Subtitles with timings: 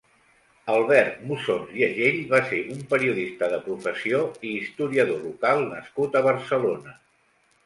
[0.75, 6.25] Albert Musons i Agell va ser un periodista de professió i historiador local nascut a
[6.31, 6.99] Barcelona.